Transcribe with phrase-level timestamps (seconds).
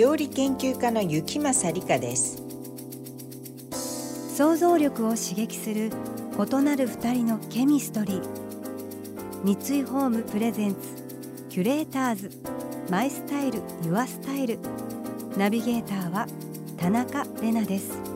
[0.00, 2.42] 料理研究家の雪政理香です。
[4.34, 5.90] 想像力を刺激する
[6.38, 8.22] 異なる二人のケミストリー。
[9.44, 10.78] 三井ホームプレゼンツ
[11.50, 12.30] キュレーターズ。
[12.88, 14.58] マイスタイルユアスタイル。
[15.36, 16.26] ナビゲーターは
[16.78, 18.09] 田中れなです。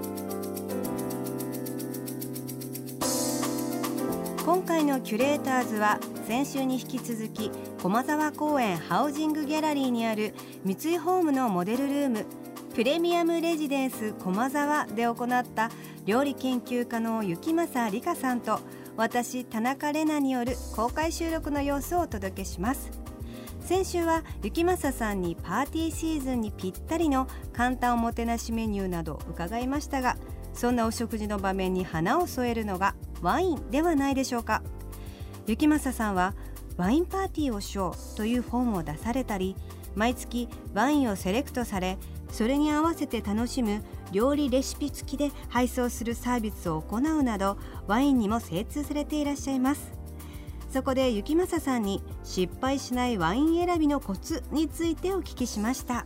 [4.45, 10.35] 今回のキュレーターズは先週に引き続き駒沢公園ハウジングギャラリーにある
[10.65, 12.27] 三井ホームのモデルルーム
[12.75, 15.71] プレミアムレジデンス駒沢で行った
[16.05, 18.61] 料理研究家の雪政理香さんと
[18.99, 23.05] 私田中れなによる公開収録の様子をお届けします。
[23.65, 30.19] 先週は雪政さんにパーティーシーズンにぴったりの簡単おもてなしメニューなど伺いましたが
[30.53, 34.63] そんなお食事の場面に花を添えるのがワインではないでしょうか。
[35.47, 36.35] 雪政さんは
[36.77, 39.57] ワインパーティーをしようという本を出されたり
[39.95, 41.99] 毎月ワインをセレクトされ
[42.31, 49.93] それに合わせて楽しむ料理レシピ付きで配送するサービスを行うなどワインにも精通されていらっしゃいます。
[50.73, 56.05] そこで雪政さんに失敗しないワイン選びのコツについてお聞きしました。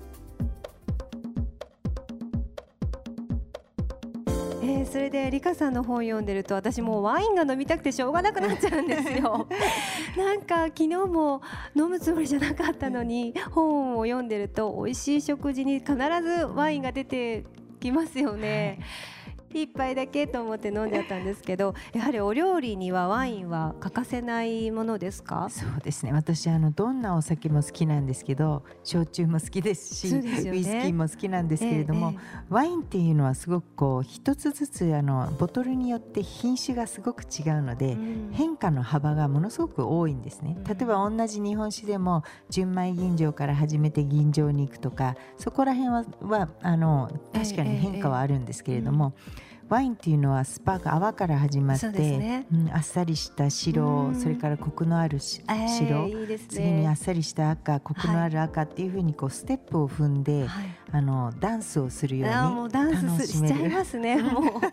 [4.60, 9.46] えー、それでリカさんの本読んでると私もうワインが飲みたくてしょうがなくなっちゃうんですよ。
[10.16, 11.42] なんか昨日も
[11.76, 17.44] 飲むつもりじゃなかったのに本を読んでると美味しい食事に必ずワインが出て
[17.80, 19.17] きますよね、はい
[19.52, 25.48] 一杯だけと思って飲んじゃったんですけどやはりお料理にはワインは欠かせないものですか？
[25.50, 26.12] そうですね。
[26.12, 52.46] 私あのどんなお酒も好きなんですけど焼酎も好きですし、ね、ウイスキーも好きなんですけれども、ええ、ワインっていうのはすごくこう一つずつあのボトルによって品種がすごく違うので、うん、変化の幅がものすごく多いんですね、例えば同じ日本酒でも純米吟醸から始めて吟醸に行くとかそこら辺ははあの確かに変化はあるんですけれども、えワインっていうのはスパーク泡から始まって、ね。
[52.50, 64.44] うん、あっさりした白、それからコクのある白、えーね、次にあっさりした赤コクのある赤っていうふうにこうステップを踏んで、はい、あのダンスをするようにもうダンスしちゃいますねもう。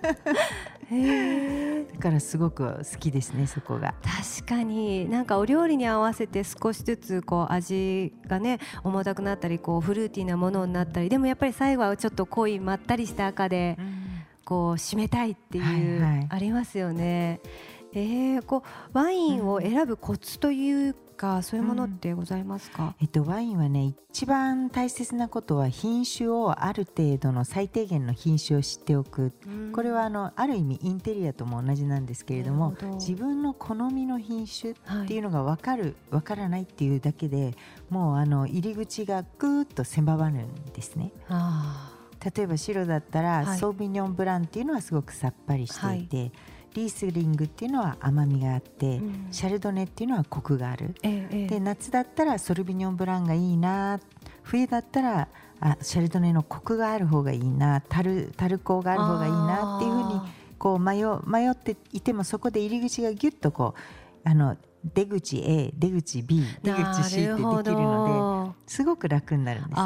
[1.95, 3.95] だからすごく好きですねそこが。
[4.01, 5.09] 確かに。
[5.09, 13.75] なんかお料理に合わせて少しずつこう味がね重たくなったりこうフルーティーなものになったりでもやっぱり最後はちょっと濃いまったりした赤で。
[13.77, 14.04] うん
[14.45, 15.63] こう締めたいっていう、
[16.01, 17.41] はいはい、ありますよね。
[17.97, 18.63] えー、こ
[18.93, 37.53] うワインを選ぶコツというか、うん、そういうものってございますか、えっと、ワインはね一番大切なことは品種をある程度の最低限の品種を知っておく、うん、これはあのある意味インテリアとも同じなんですけれども自分の好みの品種っていうのが分かる、はい、分からないっていうだけで
[37.89, 41.13] もうあの入り口がぐーっと狭まるんですね。
[41.29, 41.94] あ
[42.35, 46.31] 例えば白だったら、はい、ソービニョンブランっていうのはすごくさっぱりしていて、はい、
[46.73, 53.99] リースリングっていうのは甘みがあって、うん、シャルドネっていうのはコクがある、ええ、で夏だったらソルビニョンブランがいいな
[54.41, 55.27] 冬だったら
[55.59, 60.21] あシャルドネのコクがある方がいいなタルタルコがある方がいいなっていうふうに
[60.57, 63.75] こう迷迷っていてもそこで入り口がぎゅっとこ
[64.25, 64.57] うあの
[64.93, 69.77] 出口 A 出口 B 出口 C ってできるのですごく楽になるんですね。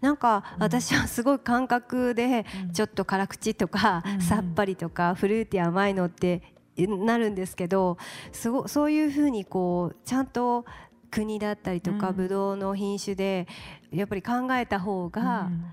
[0.00, 6.42] なんか私はすごい感覚でちょっと辛口とか、うん、さっぱりとかフルーティー甘いのって
[6.76, 7.98] なるんですけど
[8.32, 10.64] すごそういうふうにこうちゃんと
[11.10, 13.48] 国だったりとか、ブドウの品種で
[13.90, 15.64] やっぱり考えた方が、うん、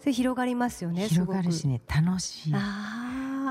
[0.00, 2.54] それ広がりますよね広がるしね楽しい。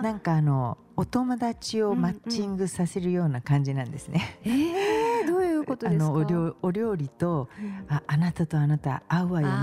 [0.01, 4.40] なんかあのお友達をマッチングさせるような感じなんですね。
[4.46, 4.51] うん。
[4.51, 6.12] うん、えー、どういうことですか？
[6.12, 9.54] お料お料理と、うん、ああなたとあなた合うわよね。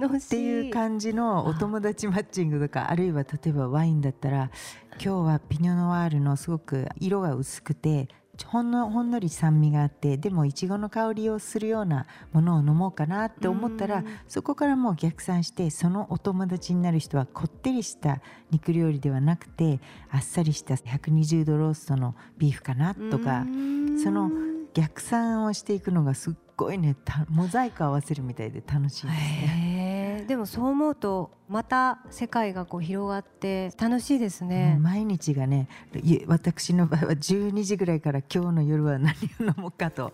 [0.00, 0.26] 楽しい。
[0.26, 4.50] っていう感じのお友達マッチングとかあるいは例えばワインだったら
[4.92, 8.08] 今日はピニョノワールのすごく色が薄くて
[8.46, 18.20] ほんのほんのり酸味があってでもいちごの香りをするようなものを飲もうかなって思ったらそこからもう逆算してそのお友達になる人はこってりした
[18.50, 23.44] 肉料理ではなくてあっさりした120度ローストのビーフかなとか
[24.02, 24.30] その
[24.74, 26.96] 逆算をしていくのがすっごいね
[27.28, 29.79] モザイク合わせるみたいで楽しいですね。
[30.30, 35.68] でもそう思うとまた世界がこう広がって楽しいですね毎日がね
[36.28, 40.12] 私の場合は12時ぐらいから今日の夜は何を飲もうかと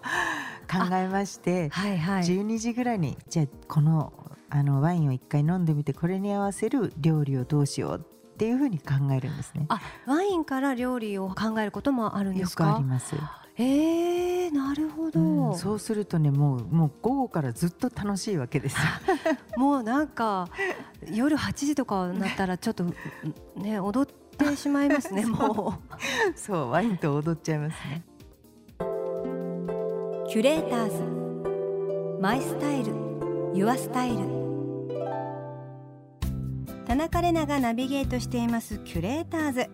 [0.72, 4.14] 考えまして、はいはい、12時ぐらいにじゃあこの
[4.48, 9.66] あのワインを一回飲んでみてこれに合わせる料理をどうしようっていうふうに考えるんですね。
[9.68, 12.68] あ、ワインから料理を考えることもあるんですか？
[12.68, 13.16] よくあります。
[13.58, 18.76] えー、なるほど、うん、そうするとねもうもう午後からずっと楽しいわけです
[19.56, 20.48] もうなんか
[21.10, 22.84] 夜8時とかになったらちょっと
[23.56, 25.80] ね踊ってしまいますね も
[26.34, 26.38] う。
[26.38, 28.04] そうワインと踊っちゃいますね。
[30.28, 32.20] キュレーターズ。
[32.20, 32.92] マイスタイル。
[33.54, 34.36] ユアスタイル。
[36.86, 39.70] 田中れながナビゲートしていますキュレーターズ。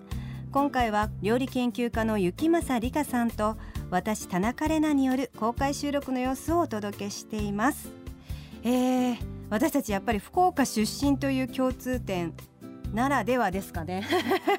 [0.53, 3.57] 今回は料理研究家の雪政理香さんと
[3.93, 7.91] 私田中れなによる公開収録の様子をお届けしています。
[8.65, 9.17] えー、
[9.51, 12.33] 私たちやっぱり福岡出身という共通点
[12.95, 14.09] ならではですかね。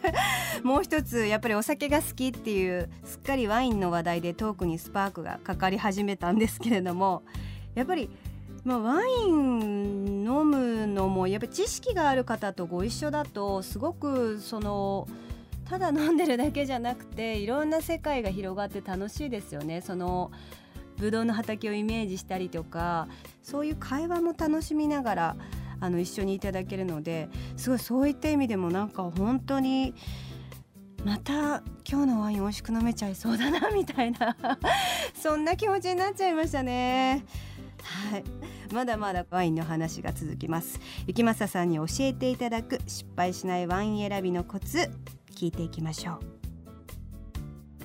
[0.62, 7.24] もう一つやっぱりお酒が好きっていうすっかりワインの話題でトークにスパークがかかり始めたんですけれども
[7.74, 8.12] やっぱり
[8.64, 15.08] まあ、ワイン飲むのもやっぱり知識がある方とご一緒だとすごくその
[15.66, 19.82] ただ飲んでるだけじゃなくていろんな世界が広がって楽しいですよね。
[19.82, 20.32] その
[20.98, 23.08] ブドウの畑をイメージしたりとか
[23.42, 25.36] そういう会話も楽しみながら
[25.80, 29.94] あの一緒にいただけるのですごいそういった意味でもなんか本当に
[31.04, 34.38] また今日のワイン美味しく飲めちゃいそうだなみたいな
[35.14, 37.26] そんな気持ちになっちゃいましたね。
[37.84, 38.24] はい。
[38.74, 40.80] まだまだワインの話が続きます。
[41.06, 44.90] 雪政さんに教えていただく失敗しないワイン選びのコツ
[45.36, 46.20] 聞いていきましょ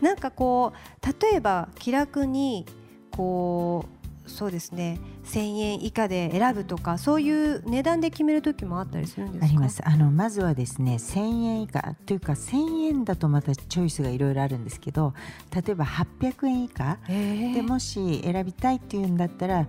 [0.01, 0.05] う。
[0.05, 2.67] なんかこう例えば気楽に
[3.11, 3.85] こ
[4.27, 4.99] うそうですね。
[5.33, 9.47] 1000円以下で選ぶとかそういう値段で決める時もあったりするんですか？
[9.47, 9.87] あります。
[9.87, 15.15] あのまずはですね1000円以下というか1000円だとまたチョイスがいろいろあるんですけど
[15.55, 19.67] 例えば800円以下でもし選びたいっていうんだったら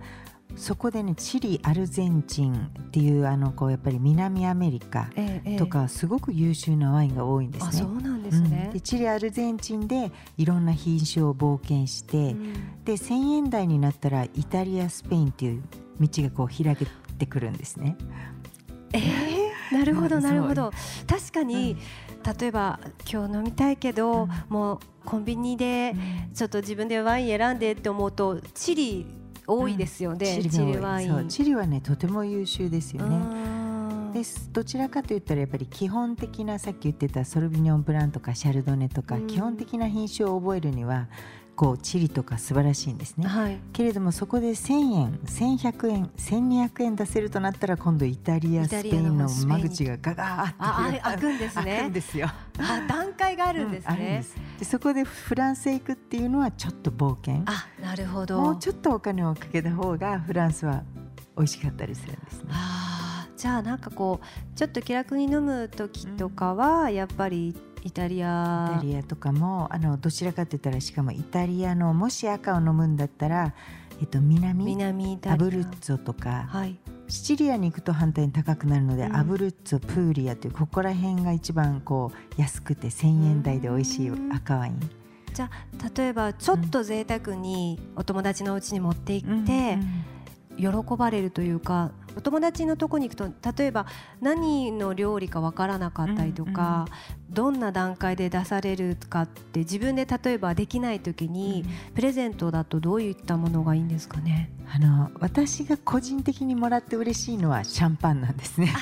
[0.56, 5.08] そこでねチリアルゼンチンっていうあのこうやっぱり南アメリカ
[5.58, 7.72] とかすごく優秀なワインが多いんですね。
[7.72, 15.62] そうなんですね、うん、でチリアルゼンチンでいろんな品種を冒険して、うん、で1,000円台になったらイタリアスペインっていう
[16.00, 16.86] 道がこう開け
[17.18, 17.96] てくるんですね。
[18.92, 20.72] えー、なるほどなるほど。
[21.06, 21.76] 確かに、
[22.24, 22.80] うん、例えば
[23.10, 25.94] 今日飲みたいけど、もうコンビニで
[26.34, 29.06] ちょっと自分でワイン選んでって思うとチリ
[29.46, 31.28] 多いですよね、うん、チリワイン。
[31.28, 33.16] チリはねとても優秀ですよね
[34.10, 34.50] です。
[34.52, 41.08] どちらかといったらやっぱり基本的なさっき言ってたソルビニョンブランとかシャルドネとか、基本的な品種を覚えるには
[41.60, 51.64] こうチリとか素晴らしいんですね、はい、けれどもそこで1000円1100円1200円出せるとなったら今度イタリアスペインの間口がガガーッと開くんですね。
[51.64, 52.28] 開くんですよ。
[52.58, 57.42] あ段階があるんですね、うん、でそこでフランスへ行くっていうのはちょっと冒険。
[57.44, 58.40] あなるほど。
[58.40, 60.82] もうちょっとお金をかけた方がフランスは
[61.36, 62.48] 美味しかったりするんですね。
[62.52, 62.79] あ
[63.40, 68.72] じゃあなんかこうちょっと気楽に飲む時とかはやっぱりイタリア。
[68.74, 73.54] イタリアとかもあのどちらかといったらしかもイタリアのもし赤を飲むんだったら、
[73.98, 74.66] えっと、南？
[74.66, 75.36] 南ア。
[75.36, 76.76] ブルッツォとか、はい、
[77.08, 84.80] シチリアに行くと反対に高くなるので、うん、アブルッツォプーリアというここら辺が一番こう安くて1,000円台で美味しい赤ワイン。
[85.32, 89.78] じゃあ例えばちょっと贅沢にお友達の家に持って行って、
[90.60, 93.86] 喜ばれるというかお友達のとこに行くと例えば
[94.20, 104.50] 何の料理かわからなかったりとか、うんうん、どんな段階で出されるかって自分で例えばできない時に、うん、プレゼントだとどういったものがいいんですかね？
[104.72, 108.72] あの私が個人的にもらって嬉しいのはシャンパンなんですね。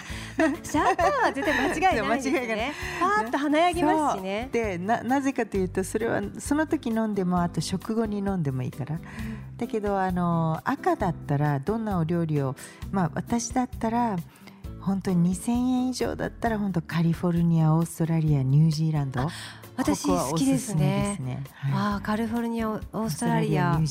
[0.63, 2.73] シャンパンは絶対間違いないですね。
[3.01, 4.49] パーッと華やぎますしね。
[4.53, 8.99] でななぜかというとそれはその時飲んでもあと食後に飲んでもいいから。
[9.59, 12.55] だけどあの赤だったらどんなお料理を
[12.93, 14.17] まあ私だったら
[14.81, 19.29] 本当に2000円以上だったら本当カリフォルニアオーストラリアニュージーランド。
[19.79, 21.15] 私好きですね。
[21.19, 21.45] すね。
[21.55, 23.87] はい、あカリフォルニアオーストラリアニュー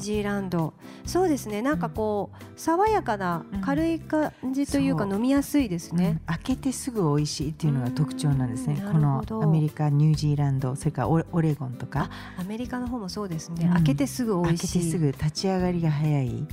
[0.00, 0.72] ジーランド。
[1.04, 1.60] そうですね。
[1.60, 8.82] なんかこう、うん、爽やかな軽い感じというか、飲みやすいですね、うん、開けてすぐ美味しいっていうのが特徴なんですね。
[8.90, 12.08] このアメリカニュージーランドそれからオレゴンとか。
[12.38, 14.72] アメリカの方もそうですね、開けてすぐ美味しい。
[14.78, 16.46] 開けてすぐ立ち上がりが早い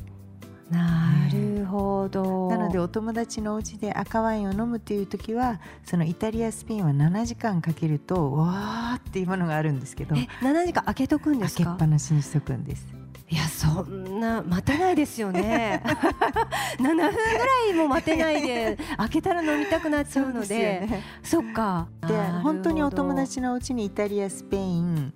[0.69, 10.15] なるほど、なのでお友達のお家で赤ワインを飲むっていう時はそのイタリアスペインは7時間かけるとわーっていうものがあるんですけど。
[10.15, 11.63] 7時間開けとくんですか？
[11.65, 12.87] 開けっぱなしにしとくんです。
[13.27, 15.81] いやそんな待てないですよね。
[16.77, 17.11] 7分ぐら
[17.71, 20.87] いも待てないで開けたら飲みたくなっちゃうので。
[21.23, 21.87] そ、ね、っか。
[22.07, 25.13] で本当にお友達のうちにイタリアスペイン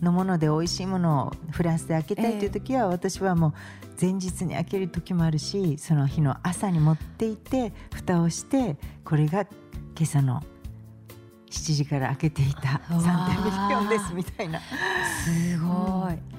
[0.00, 3.52] のもので美味しいものをフランスで開けたいという時は、えー、私はもう
[4.00, 9.50] 前日に開ける時もあるしその日の朝に持っていって蓋をしてこれが今
[10.02, 10.42] 朝の
[11.50, 14.60] 7時から開けていたサンテミリオンですみたいな。
[14.60, 16.36] すごい、うん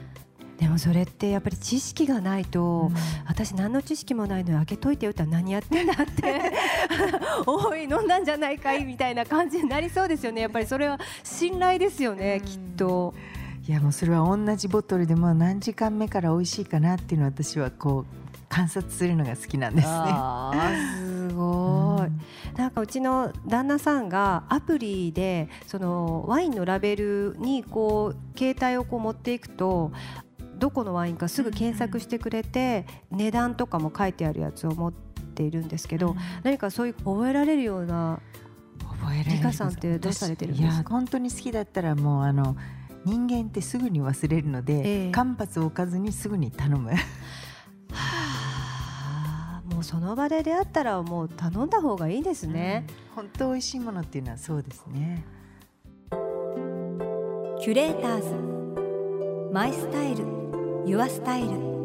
[0.57, 2.95] でもそれってやっぱり知識がないと、うん、
[3.27, 6.41] 私何の知識もないのに開けといてよって何やってんだって
[7.45, 10.41] おい飲んだんじゃないかいみたいな感じになりそうですよね。
[10.41, 13.13] やっぱりそれは信頼ですよね、うん、きっと。
[13.67, 19.93] いやもうそれは同じボトルでも何時間目から美味しいかなっていうのを私はこう観察するのが好きなんですね。
[20.95, 22.21] すごい、うん、
[22.55, 29.91] なんかうちの旦那さんがアプリでそのワインのラベルにこう携帯をこう持っていくと
[30.57, 38.21] どこのワインかすぐ検索してくれて、値段とかも書いてあるやつを持っているんですけど、何かそういう覚えられるような
[38.79, 40.89] 覚えられるリカさんってどうされてるんですか？
[40.89, 42.55] 本当に好きだったらもうあの
[43.07, 46.89] 人間ってすぐに忘れるので、えー、間髪を置かずにすぐに頼む。
[46.91, 46.97] は
[47.93, 52.85] あ、もうその場で出会ったらもう頼んだ方がいいですね、
[53.15, 55.23] うん、本当美味しいものっていうのはそうですね。
[57.61, 59.53] キュレーターズ。
[59.53, 60.25] マイスタイル。
[60.85, 61.76] Your Style 田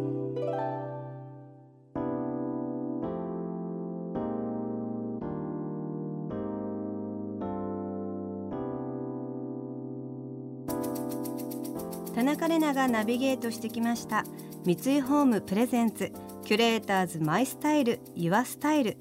[12.43, 14.25] 中麗奈がナビゲートしてきました。
[14.65, 16.11] 三井ホーム presents。
[16.45, 18.97] キュレーターズ My Style。Your Style。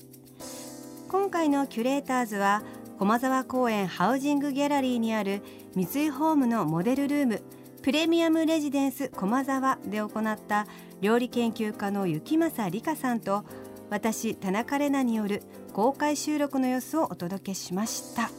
[1.09, 2.61] 今回のキュレーターズは
[2.99, 5.41] 駒沢公園ハウジングギャラリーにある
[5.73, 7.41] 三井ホームのモデルルーム。
[7.81, 10.67] プレミアムレジデンス駒沢で行った
[11.01, 13.43] 料理研究家の雪政理香さんと
[13.89, 15.41] 私田中玲奈による
[15.73, 18.29] 公開収録の様子をお届けしました、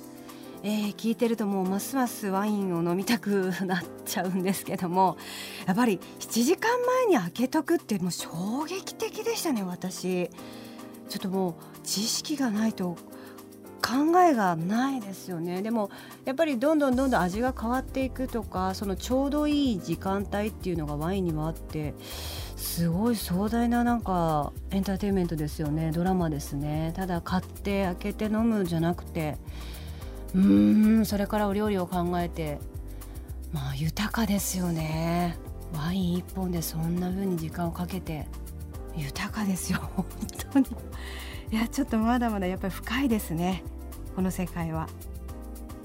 [0.64, 5.16] えー、聞いてるともうますますワインを飲みたくなっちゃうんですけども
[5.66, 10.30] やっぱり7時間前に開けとくってもう衝撃的でしたね私。
[11.08, 11.54] ちょっともう
[11.84, 12.96] 知識がないと
[13.82, 15.60] 考えがないですよね。
[15.60, 15.90] でも
[16.24, 21.94] やっぱりどんどんどんどん味が変わっていくとかそのちょうどいい時間帯っていうのがワインにはあって
[22.56, 25.90] すごい壮大ななんかエンターテインメントですよね。
[25.92, 26.92] ドラマですね。
[26.96, 29.36] ただ買って開けて飲むじゃなくて
[30.34, 32.58] うんそれからお料理を考えて。
[33.52, 35.36] まあ豊かですよね。
[35.74, 38.26] ワイン1本でそんな風に時間をかけて。
[38.96, 40.06] 豊かですよ 本
[40.52, 40.66] 当に。
[41.50, 43.62] いやちょっとまだまだやっぱり深いですね。
[44.16, 44.88] この世界は。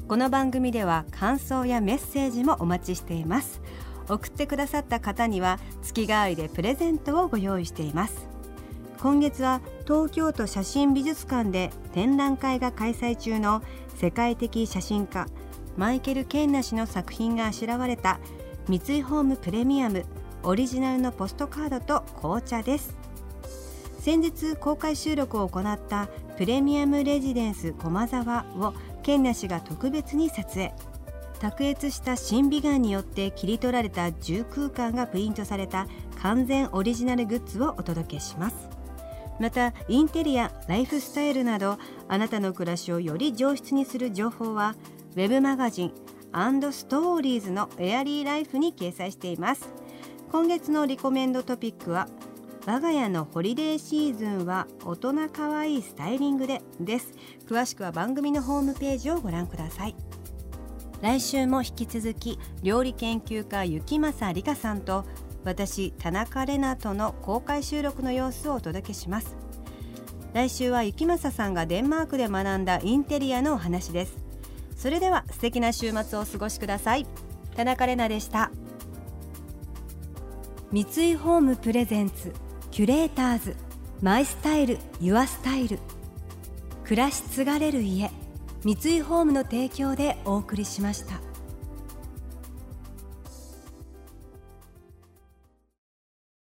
[0.08, 3.62] この番組では感想やメッセージもお待ちしています。
[4.08, 8.28] 送ってくださった方には月替わりでプレゼントをご用意しています。
[9.00, 13.62] 今月は東京都写真美術館で展覧会が開催中の
[14.00, 15.26] 世界的写真家
[15.76, 18.20] マイケル・ケンナ氏の作品があしらわれた
[18.68, 20.06] 三井ホームプレミアム
[20.44, 22.96] オリジナルのポストカードと紅茶です。
[24.00, 30.74] 先日公開収録を行ったプレミアムレジデンス駒沢をケンナ氏が特別に撮影。
[31.40, 35.88] 卓越した新美顔によって切り取られた重空間がプリントされた
[36.22, 38.77] 完全オリジナルグッズをお届けします。
[39.40, 41.78] またインテリアライフスタイルなど
[42.08, 44.76] あなたの暮らしをより上質にする情報は
[45.16, 45.92] web マガジン
[46.72, 49.70] ストーリーズのエアリーライフに掲載しています。
[50.32, 52.08] 今月のリコメンドトピックは
[52.66, 57.14] 我が家のホリデーシーズンは大人かわいいスタイリングでです。
[57.48, 59.96] 詳しくは番組のホームページをご覧ください。
[61.02, 65.06] 来週も引き続き料理研究家雪政理香さんと
[65.48, 69.38] 私田中玲奈との公開収録の様子をお届けします。
[70.34, 74.18] 来週は雪政さんがデンマークで学んだインテリアのお話です。
[74.76, 77.08] それでは素敵な週末をお過ごしください。
[77.56, 78.52] 田中玲奈でした。
[80.74, 82.34] 三井ホームプレゼンツ
[82.70, 83.56] キュレーターズ
[84.02, 85.80] マイスタイルユアスタイル。
[86.84, 88.12] 暮らし継がれる家
[88.66, 91.22] 三井ホームの提供でお送りしました。